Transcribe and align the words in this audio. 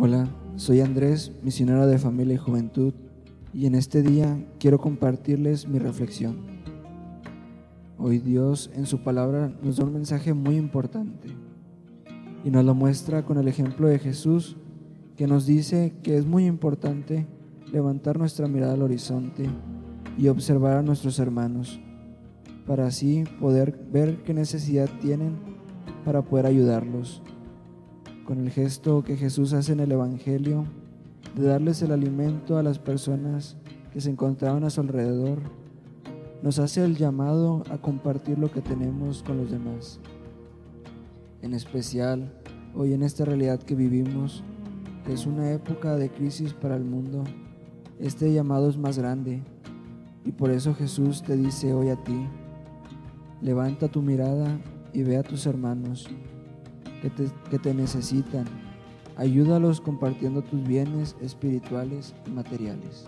Hola, 0.00 0.28
soy 0.54 0.80
Andrés, 0.80 1.32
misionero 1.42 1.84
de 1.88 1.98
familia 1.98 2.34
y 2.34 2.36
juventud, 2.36 2.94
y 3.52 3.66
en 3.66 3.74
este 3.74 4.00
día 4.00 4.46
quiero 4.60 4.78
compartirles 4.78 5.66
mi 5.66 5.80
reflexión. 5.80 6.36
Hoy 7.98 8.20
Dios 8.20 8.70
en 8.76 8.86
su 8.86 9.02
palabra 9.02 9.52
nos 9.60 9.76
da 9.76 9.84
un 9.86 9.94
mensaje 9.94 10.34
muy 10.34 10.54
importante 10.54 11.30
y 12.44 12.50
nos 12.50 12.64
lo 12.64 12.76
muestra 12.76 13.24
con 13.24 13.38
el 13.38 13.48
ejemplo 13.48 13.88
de 13.88 13.98
Jesús 13.98 14.56
que 15.16 15.26
nos 15.26 15.46
dice 15.46 15.92
que 16.04 16.16
es 16.16 16.24
muy 16.24 16.46
importante 16.46 17.26
levantar 17.72 18.20
nuestra 18.20 18.46
mirada 18.46 18.74
al 18.74 18.82
horizonte 18.82 19.50
y 20.16 20.28
observar 20.28 20.76
a 20.76 20.82
nuestros 20.82 21.18
hermanos 21.18 21.80
para 22.68 22.86
así 22.86 23.24
poder 23.40 23.76
ver 23.92 24.22
qué 24.22 24.32
necesidad 24.32 24.88
tienen 25.00 25.34
para 26.04 26.22
poder 26.22 26.46
ayudarlos 26.46 27.20
con 28.28 28.40
el 28.40 28.50
gesto 28.50 29.02
que 29.02 29.16
Jesús 29.16 29.54
hace 29.54 29.72
en 29.72 29.80
el 29.80 29.90
Evangelio 29.90 30.66
de 31.34 31.44
darles 31.44 31.80
el 31.80 31.92
alimento 31.92 32.58
a 32.58 32.62
las 32.62 32.78
personas 32.78 33.56
que 33.90 34.02
se 34.02 34.10
encontraban 34.10 34.64
a 34.64 34.68
su 34.68 34.82
alrededor, 34.82 35.38
nos 36.42 36.58
hace 36.58 36.84
el 36.84 36.94
llamado 36.94 37.62
a 37.70 37.78
compartir 37.78 38.38
lo 38.38 38.50
que 38.52 38.60
tenemos 38.60 39.22
con 39.22 39.38
los 39.38 39.50
demás. 39.50 39.98
En 41.40 41.54
especial, 41.54 42.30
hoy 42.74 42.92
en 42.92 43.02
esta 43.02 43.24
realidad 43.24 43.62
que 43.62 43.74
vivimos, 43.74 44.44
que 45.06 45.14
es 45.14 45.24
una 45.24 45.50
época 45.50 45.96
de 45.96 46.10
crisis 46.10 46.52
para 46.52 46.76
el 46.76 46.84
mundo, 46.84 47.24
este 47.98 48.30
llamado 48.30 48.68
es 48.68 48.76
más 48.76 48.98
grande 48.98 49.42
y 50.26 50.32
por 50.32 50.50
eso 50.50 50.74
Jesús 50.74 51.22
te 51.22 51.34
dice 51.34 51.72
hoy 51.72 51.88
a 51.88 51.96
ti, 52.04 52.26
levanta 53.40 53.88
tu 53.88 54.02
mirada 54.02 54.60
y 54.92 55.02
ve 55.02 55.16
a 55.16 55.22
tus 55.22 55.46
hermanos 55.46 56.10
que 57.02 57.58
te, 57.58 57.74
necesitan. 57.74 58.44
Ayúdalos 59.16 59.80
compartiendo 59.80 60.42
tus 60.42 60.62
bienes 60.62 61.16
espirituales 61.20 62.14
y 62.26 62.30
materiales. 62.30 63.06